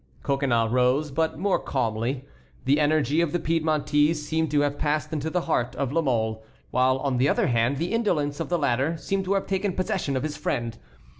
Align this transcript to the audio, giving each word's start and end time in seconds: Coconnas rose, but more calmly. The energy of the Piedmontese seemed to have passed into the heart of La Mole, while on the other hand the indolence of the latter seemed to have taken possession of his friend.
Coconnas 0.23 0.71
rose, 0.71 1.11
but 1.11 1.37
more 1.37 1.59
calmly. 1.59 2.25
The 2.65 2.79
energy 2.79 3.21
of 3.21 3.33
the 3.33 3.39
Piedmontese 3.39 4.27
seemed 4.27 4.49
to 4.49 4.61
have 4.61 4.79
passed 4.79 5.13
into 5.13 5.29
the 5.29 5.41
heart 5.41 5.75
of 5.75 5.91
La 5.91 6.01
Mole, 6.01 6.43
while 6.71 6.97
on 6.97 7.17
the 7.17 7.29
other 7.29 7.45
hand 7.45 7.77
the 7.77 7.93
indolence 7.93 8.39
of 8.39 8.49
the 8.49 8.57
latter 8.57 8.97
seemed 8.97 9.25
to 9.25 9.33
have 9.35 9.45
taken 9.45 9.73
possession 9.73 10.17
of 10.17 10.23
his 10.23 10.37
friend. 10.37 10.79